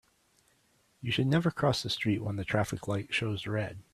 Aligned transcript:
You 1.03 1.11
should 1.11 1.27
never 1.27 1.51
cross 1.51 1.83
the 1.83 1.89
street 1.91 2.23
when 2.23 2.35
the 2.35 2.43
traffic 2.43 2.87
light 2.87 3.13
shows 3.13 3.45
red. 3.45 3.83